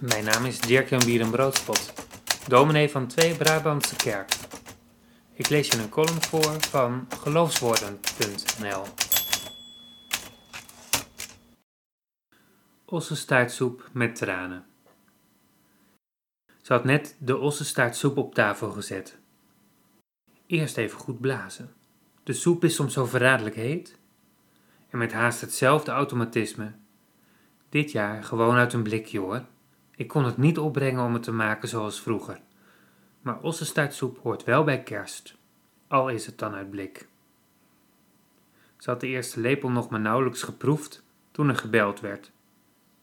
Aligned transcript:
Mijn 0.00 0.24
naam 0.24 0.44
is 0.44 0.60
Dirk-Jan 0.60 1.04
Bierenbroodspot, 1.04 1.92
dominee 2.48 2.90
van 2.90 3.06
Twee 3.06 3.36
Brabantse 3.36 3.96
Kerk. 3.96 4.36
Ik 5.32 5.48
lees 5.48 5.68
je 5.68 5.78
een 5.78 5.88
column 5.88 6.22
voor 6.22 6.60
van 6.60 7.06
geloofswoorden.nl. 7.20 8.82
Ossestaartsoep 12.84 13.88
met 13.92 14.16
tranen. 14.16 14.66
Ze 16.62 16.72
had 16.72 16.84
net 16.84 17.16
de 17.18 17.36
ossestaartsoep 17.36 18.16
op 18.16 18.34
tafel 18.34 18.70
gezet. 18.70 19.18
Eerst 20.46 20.76
even 20.76 20.98
goed 20.98 21.20
blazen. 21.20 21.72
De 22.22 22.32
soep 22.32 22.64
is 22.64 22.74
soms 22.74 22.92
zo 22.92 23.04
verraderlijk 23.04 23.56
heet. 23.56 23.98
En 24.90 24.98
met 24.98 25.12
haast 25.12 25.40
hetzelfde 25.40 25.90
automatisme. 25.90 26.72
Dit 27.68 27.92
jaar 27.92 28.24
gewoon 28.24 28.56
uit 28.56 28.72
een 28.72 28.82
blikje 28.82 29.18
hoor. 29.18 29.44
Ik 29.98 30.08
kon 30.08 30.24
het 30.24 30.36
niet 30.36 30.58
opbrengen 30.58 31.04
om 31.04 31.12
het 31.12 31.22
te 31.22 31.32
maken 31.32 31.68
zoals 31.68 32.00
vroeger. 32.00 32.40
Maar 33.20 33.40
ossestaartsoep 33.40 34.18
hoort 34.22 34.44
wel 34.44 34.64
bij 34.64 34.82
kerst, 34.82 35.36
al 35.88 36.08
is 36.08 36.26
het 36.26 36.38
dan 36.38 36.54
uit 36.54 36.70
blik. 36.70 37.08
Ze 38.76 38.90
had 38.90 39.00
de 39.00 39.06
eerste 39.06 39.40
lepel 39.40 39.70
nog 39.70 39.88
maar 39.88 40.00
nauwelijks 40.00 40.42
geproefd 40.42 41.04
toen 41.30 41.48
er 41.48 41.56
gebeld 41.56 42.00
werd. 42.00 42.30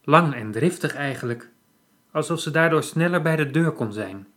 Lang 0.04 0.34
en 0.34 0.52
driftig 0.52 0.96
eigenlijk, 0.96 1.50
alsof 2.12 2.40
ze 2.40 2.52
daardoor 2.52 2.84
sneller 2.84 3.22
bij 3.22 3.36
de 3.36 3.52
deur 3.52 3.72
kon 3.72 3.94
zijn. 3.94 4.28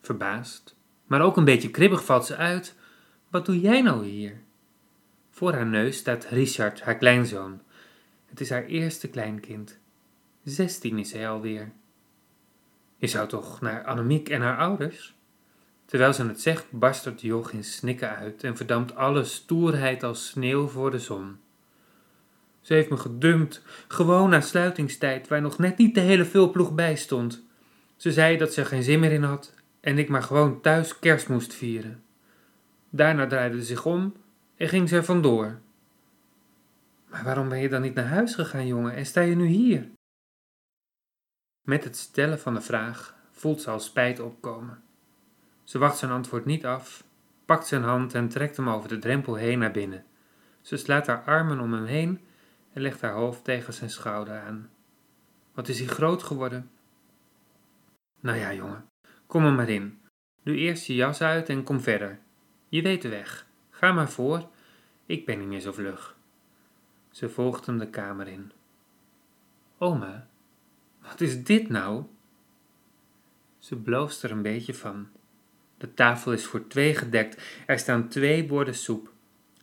Verbaasd, 0.00 0.76
maar 1.06 1.20
ook 1.20 1.36
een 1.36 1.44
beetje 1.44 1.70
kribbig 1.70 2.04
valt 2.04 2.26
ze 2.26 2.36
uit: 2.36 2.76
Wat 3.28 3.46
doe 3.46 3.60
jij 3.60 3.82
nou 3.82 4.06
hier? 4.06 4.40
Voor 5.30 5.52
haar 5.52 5.66
neus 5.66 5.96
staat 5.96 6.24
Richard, 6.24 6.80
haar 6.80 6.98
kleinzoon. 6.98 7.60
Het 8.26 8.40
is 8.40 8.50
haar 8.50 8.64
eerste 8.64 9.08
kleinkind. 9.08 9.80
Zestien 10.44 10.98
is 10.98 11.12
hij 11.12 11.28
alweer. 11.28 11.72
Je 12.96 13.06
zou 13.06 13.28
toch 13.28 13.60
naar 13.60 13.84
Annemiek 13.84 14.28
en 14.28 14.40
haar 14.40 14.58
ouders? 14.58 15.14
Terwijl 15.84 16.12
ze 16.12 16.26
het 16.26 16.40
zegt, 16.40 16.66
barst 16.70 17.04
het 17.04 17.20
joch 17.20 17.52
in 17.52 17.64
snikken 17.64 18.16
uit 18.16 18.44
en 18.44 18.56
verdampt 18.56 18.94
alle 18.94 19.24
stoerheid 19.24 20.02
als 20.02 20.26
sneeuw 20.26 20.66
voor 20.66 20.90
de 20.90 20.98
zon. 20.98 21.36
Ze 22.60 22.74
heeft 22.74 22.90
me 22.90 22.96
gedumpt, 22.96 23.62
gewoon 23.88 24.30
na 24.30 24.40
sluitingstijd, 24.40 25.28
waar 25.28 25.40
nog 25.40 25.58
net 25.58 25.78
niet 25.78 25.94
de 25.94 26.00
hele 26.00 26.24
vulploeg 26.24 26.74
bij 26.74 26.96
stond. 26.96 27.42
Ze 27.96 28.12
zei 28.12 28.36
dat 28.36 28.52
ze 28.52 28.64
geen 28.64 28.82
zin 28.82 29.00
meer 29.00 29.12
in 29.12 29.22
had 29.22 29.54
en 29.80 29.98
ik 29.98 30.08
maar 30.08 30.22
gewoon 30.22 30.60
thuis 30.60 30.98
kerst 30.98 31.28
moest 31.28 31.54
vieren. 31.54 32.02
Daarna 32.90 33.26
draaide 33.26 33.58
ze 33.58 33.64
zich 33.64 33.86
om 33.86 34.14
en 34.56 34.68
ging 34.68 34.88
ze 34.88 34.96
er 34.96 35.04
vandoor. 35.04 35.58
Maar 37.10 37.24
waarom 37.24 37.48
ben 37.48 37.58
je 37.58 37.68
dan 37.68 37.82
niet 37.82 37.94
naar 37.94 38.06
huis 38.06 38.34
gegaan, 38.34 38.66
jongen, 38.66 38.94
en 38.94 39.06
sta 39.06 39.20
je 39.20 39.36
nu 39.36 39.46
hier? 39.46 39.90
Met 41.62 41.84
het 41.84 41.96
stellen 41.96 42.38
van 42.38 42.54
de 42.54 42.60
vraag 42.60 43.16
voelt 43.30 43.62
ze 43.62 43.70
al 43.70 43.80
spijt 43.80 44.20
opkomen. 44.20 44.82
Ze 45.64 45.78
wacht 45.78 45.98
zijn 45.98 46.10
antwoord 46.10 46.44
niet 46.44 46.66
af, 46.66 47.04
pakt 47.44 47.66
zijn 47.66 47.82
hand 47.82 48.14
en 48.14 48.28
trekt 48.28 48.56
hem 48.56 48.68
over 48.68 48.88
de 48.88 48.98
drempel 48.98 49.34
heen 49.34 49.58
naar 49.58 49.70
binnen. 49.70 50.04
Ze 50.60 50.76
slaat 50.76 51.06
haar 51.06 51.22
armen 51.24 51.60
om 51.60 51.72
hem 51.72 51.84
heen 51.84 52.20
en 52.72 52.82
legt 52.82 53.00
haar 53.00 53.12
hoofd 53.12 53.44
tegen 53.44 53.72
zijn 53.72 53.90
schouder 53.90 54.40
aan. 54.40 54.70
Wat 55.54 55.68
is 55.68 55.78
hij 55.78 55.88
groot 55.88 56.22
geworden? 56.22 56.70
Nou 58.20 58.38
ja, 58.38 58.54
jongen, 58.54 58.88
kom 59.26 59.44
er 59.44 59.52
maar 59.52 59.68
in. 59.68 60.00
Doe 60.42 60.56
eerst 60.56 60.86
je 60.86 60.94
jas 60.94 61.20
uit 61.20 61.48
en 61.48 61.62
kom 61.62 61.80
verder. 61.80 62.18
Je 62.68 62.82
weet 62.82 63.02
de 63.02 63.08
weg. 63.08 63.46
Ga 63.70 63.92
maar 63.92 64.10
voor. 64.10 64.48
Ik 65.06 65.26
ben 65.26 65.38
niet 65.38 65.48
meer 65.48 65.60
zo 65.60 65.72
vlug. 65.72 66.16
Ze 67.10 67.28
volgt 67.28 67.66
hem 67.66 67.78
de 67.78 67.90
kamer 67.90 68.28
in. 68.28 68.52
Oma, 69.78 70.28
wat 71.02 71.20
is 71.20 71.44
dit 71.44 71.68
nou? 71.68 72.04
Ze 73.58 73.76
bloost 73.76 74.22
er 74.22 74.30
een 74.30 74.42
beetje 74.42 74.74
van. 74.74 75.08
De 75.78 75.94
tafel 75.94 76.32
is 76.32 76.44
voor 76.44 76.66
twee 76.66 76.94
gedekt. 76.94 77.42
Er 77.66 77.78
staan 77.78 78.08
twee 78.08 78.46
borden 78.46 78.74
soep. 78.74 79.12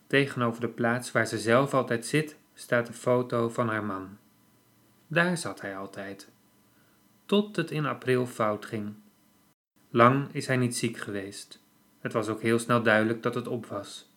Tegenover 0.07 0.61
de 0.61 0.67
plaats 0.67 1.11
waar 1.11 1.27
ze 1.27 1.39
zelf 1.39 1.73
altijd 1.73 2.05
zit, 2.05 2.35
staat 2.53 2.88
een 2.88 2.94
foto 2.94 3.50
van 3.50 3.67
haar 3.67 3.83
man. 3.83 4.17
Daar 5.07 5.38
zat 5.38 5.61
hij 5.61 5.77
altijd. 5.77 6.29
Tot 7.25 7.56
het 7.56 7.71
in 7.71 7.85
april 7.85 8.25
fout 8.25 8.66
ging. 8.66 8.94
Lang 9.89 10.33
is 10.33 10.47
hij 10.47 10.57
niet 10.57 10.77
ziek 10.77 10.97
geweest. 10.97 11.63
Het 12.00 12.13
was 12.13 12.27
ook 12.27 12.41
heel 12.41 12.59
snel 12.59 12.83
duidelijk 12.83 13.23
dat 13.23 13.35
het 13.35 13.47
op 13.47 13.66
was. 13.66 14.09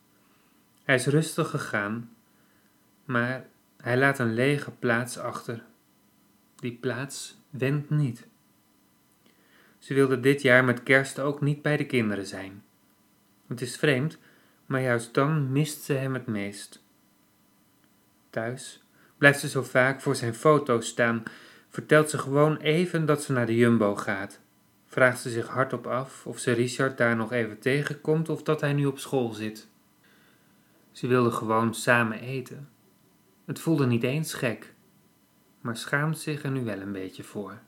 Hij 0.83 0.95
is 0.95 1.05
rustig 1.05 1.49
gegaan, 1.49 2.15
maar 3.05 3.45
hij 3.77 3.97
laat 3.97 4.19
een 4.19 4.33
lege 4.33 4.71
plaats 4.71 5.17
achter 5.17 5.63
die 6.63 6.77
plaats 6.81 7.37
wendt 7.49 7.89
niet. 7.89 8.27
Ze 9.79 9.93
wilde 9.93 10.19
dit 10.19 10.41
jaar 10.41 10.63
met 10.63 10.83
kerst 10.83 11.19
ook 11.19 11.41
niet 11.41 11.61
bij 11.61 11.77
de 11.77 11.85
kinderen 11.85 12.25
zijn. 12.25 12.63
Het 13.47 13.61
is 13.61 13.77
vreemd, 13.77 14.17
maar 14.65 14.81
juist 14.81 15.13
dan 15.13 15.51
mist 15.51 15.83
ze 15.83 15.93
hem 15.93 16.13
het 16.13 16.27
meest. 16.27 16.83
Thuis 18.29 18.83
blijft 19.17 19.39
ze 19.39 19.49
zo 19.49 19.63
vaak 19.63 20.01
voor 20.01 20.15
zijn 20.15 20.33
foto 20.33 20.81
staan, 20.81 21.23
vertelt 21.69 22.09
ze 22.09 22.17
gewoon 22.17 22.57
even 22.57 23.05
dat 23.05 23.23
ze 23.23 23.31
naar 23.31 23.45
de 23.45 23.55
Jumbo 23.55 23.95
gaat. 23.95 24.39
Vraagt 24.85 25.21
ze 25.21 25.29
zich 25.29 25.47
hardop 25.47 25.87
af 25.87 26.27
of 26.27 26.39
ze 26.39 26.51
Richard 26.51 26.97
daar 26.97 27.15
nog 27.15 27.31
even 27.31 27.59
tegenkomt 27.59 28.29
of 28.29 28.43
dat 28.43 28.61
hij 28.61 28.73
nu 28.73 28.85
op 28.85 28.99
school 28.99 29.33
zit. 29.33 29.67
Ze 30.91 31.07
wilde 31.07 31.31
gewoon 31.31 31.73
samen 31.73 32.19
eten. 32.19 32.69
Het 33.45 33.59
voelde 33.59 33.85
niet 33.85 34.03
eens 34.03 34.33
gek 34.33 34.72
maar 35.63 35.77
schaamt 35.77 36.19
zich 36.19 36.43
er 36.43 36.51
nu 36.51 36.63
wel 36.63 36.79
een 36.79 36.91
beetje 36.91 37.23
voor. 37.23 37.59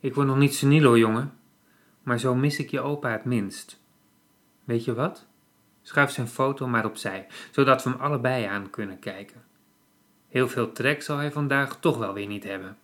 Ik 0.00 0.14
word 0.14 0.26
nog 0.26 0.36
niet 0.36 0.54
seniel 0.54 0.84
hoor, 0.84 0.98
jongen, 0.98 1.32
maar 2.02 2.18
zo 2.18 2.34
mis 2.34 2.58
ik 2.58 2.70
je 2.70 2.80
opa 2.80 3.10
het 3.10 3.24
minst. 3.24 3.82
Weet 4.64 4.84
je 4.84 4.94
wat? 4.94 5.26
Schuif 5.82 6.10
zijn 6.10 6.28
foto 6.28 6.66
maar 6.66 6.84
opzij, 6.84 7.26
zodat 7.50 7.82
we 7.82 7.90
hem 7.90 8.00
allebei 8.00 8.44
aan 8.44 8.70
kunnen 8.70 8.98
kijken. 8.98 9.44
Heel 10.28 10.48
veel 10.48 10.72
trek 10.72 11.02
zal 11.02 11.16
hij 11.16 11.32
vandaag 11.32 11.80
toch 11.80 11.98
wel 11.98 12.12
weer 12.12 12.26
niet 12.26 12.44
hebben. 12.44 12.78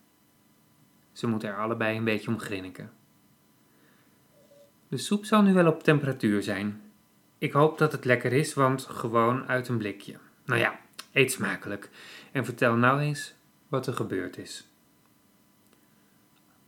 Ze 1.12 1.26
moeten 1.26 1.48
er 1.48 1.58
allebei 1.58 1.96
een 1.96 2.04
beetje 2.04 2.30
om 2.30 2.38
grinniken. 2.38 2.92
De 4.88 4.96
soep 4.96 5.24
zal 5.24 5.42
nu 5.42 5.52
wel 5.52 5.66
op 5.66 5.82
temperatuur 5.82 6.42
zijn. 6.42 6.80
Ik 7.38 7.52
hoop 7.52 7.78
dat 7.78 7.92
het 7.92 8.04
lekker 8.04 8.32
is, 8.32 8.54
want 8.54 8.84
gewoon 8.84 9.48
uit 9.48 9.68
een 9.68 9.78
blikje. 9.78 10.16
Nou 10.44 10.60
ja, 10.60 10.80
Eet 11.12 11.32
smakelijk 11.32 11.90
en 12.32 12.44
vertel 12.44 12.74
nou 12.74 13.00
eens 13.00 13.34
wat 13.68 13.86
er 13.86 13.94
gebeurd 13.94 14.38
is. 14.38 14.66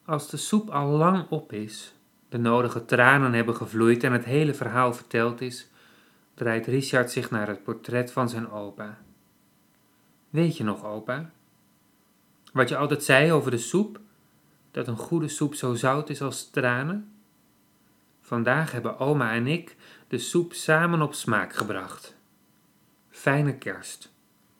Als 0.04 0.30
de 0.30 0.36
soep 0.36 0.70
al 0.70 0.88
lang 0.88 1.28
op 1.28 1.52
is, 1.52 1.94
de 2.28 2.38
nodige 2.38 2.84
tranen 2.84 3.32
hebben 3.32 3.56
gevloeid 3.56 4.04
en 4.04 4.12
het 4.12 4.24
hele 4.24 4.54
verhaal 4.54 4.94
verteld 4.94 5.40
is, 5.40 5.68
draait 6.34 6.66
Richard 6.66 7.10
zich 7.10 7.30
naar 7.30 7.48
het 7.48 7.62
portret 7.62 8.12
van 8.12 8.28
zijn 8.28 8.50
opa. 8.50 8.98
Weet 10.30 10.56
je 10.56 10.64
nog, 10.64 10.84
opa? 10.84 11.30
Wat 12.52 12.68
je 12.68 12.76
altijd 12.76 13.04
zei 13.04 13.32
over 13.32 13.50
de 13.50 13.58
soep? 13.58 14.00
Dat 14.70 14.88
een 14.88 14.96
goede 14.96 15.28
soep 15.28 15.54
zo 15.54 15.74
zout 15.74 16.10
is 16.10 16.22
als 16.22 16.50
tranen? 16.50 17.12
Vandaag 18.20 18.72
hebben 18.72 18.98
oma 18.98 19.32
en 19.32 19.46
ik 19.46 19.76
de 20.08 20.18
soep 20.18 20.52
samen 20.52 21.02
op 21.02 21.14
smaak 21.14 21.52
gebracht. 21.52 22.16
Fijne 23.10 23.58
kerst. 23.58 24.13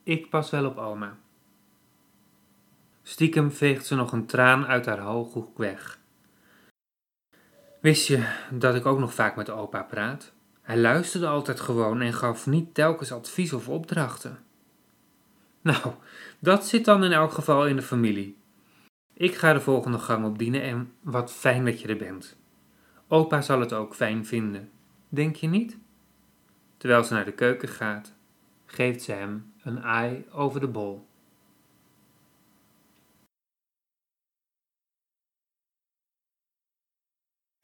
Ik 0.04 0.30
pas 0.30 0.50
wel 0.50 0.66
op 0.66 0.76
oma. 0.76 1.16
Stiekem 3.02 3.52
veegt 3.52 3.86
ze 3.86 3.94
nog 3.94 4.12
een 4.12 4.26
traan 4.26 4.66
uit 4.66 4.86
haar 4.86 4.98
hooghoek 4.98 5.58
weg. 5.58 5.98
Wist 7.80 8.06
je 8.06 8.26
dat 8.50 8.74
ik 8.74 8.86
ook 8.86 8.98
nog 8.98 9.14
vaak 9.14 9.36
met 9.36 9.50
opa 9.50 9.82
praat? 9.82 10.32
Hij 10.62 10.78
luisterde 10.78 11.26
altijd 11.26 11.60
gewoon 11.60 12.00
en 12.00 12.12
gaf 12.12 12.46
niet 12.46 12.74
telkens 12.74 13.12
advies 13.12 13.52
of 13.52 13.68
opdrachten. 13.68 14.38
Nou, 15.60 15.92
dat 16.38 16.66
zit 16.66 16.84
dan 16.84 17.04
in 17.04 17.12
elk 17.12 17.32
geval 17.32 17.66
in 17.66 17.76
de 17.76 17.82
familie. 17.82 18.36
Ik 19.12 19.34
ga 19.34 19.52
de 19.52 19.60
volgende 19.60 19.98
gang 19.98 20.24
opdienen 20.24 20.62
en 20.62 20.92
wat 21.00 21.32
fijn 21.32 21.64
dat 21.64 21.80
je 21.80 21.88
er 21.88 21.96
bent. 21.96 22.36
Opa 23.08 23.40
zal 23.40 23.60
het 23.60 23.72
ook 23.72 23.94
fijn 23.94 24.26
vinden, 24.26 24.70
denk 25.08 25.36
je 25.36 25.46
niet? 25.46 25.78
Terwijl 26.76 27.04
ze 27.04 27.12
naar 27.12 27.24
de 27.24 27.32
keuken 27.32 27.68
gaat, 27.68 28.14
geeft 28.74 29.02
ze 29.02 29.12
hem 29.12 29.54
een 29.62 29.82
ei 29.82 30.26
over 30.32 30.60
de 30.60 30.68
bol. 30.68 31.06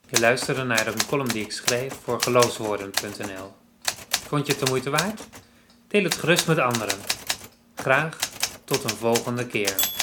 Je 0.08 0.20
luisterde 0.20 0.62
naar 0.62 0.86
een 0.86 1.06
column 1.06 1.28
die 1.28 1.44
ik 1.44 1.52
schreef 1.52 1.94
voor 1.94 2.22
geloofswoorden.nl. 2.22 3.52
Vond 4.08 4.46
je 4.46 4.52
het 4.52 4.64
de 4.64 4.70
moeite 4.70 4.90
waard? 4.90 5.28
Deel 5.88 6.04
het 6.04 6.14
gerust 6.14 6.46
met 6.46 6.58
anderen. 6.58 6.98
Graag 7.74 8.18
tot 8.64 8.84
een 8.84 8.96
volgende 8.96 9.46
keer. 9.46 9.99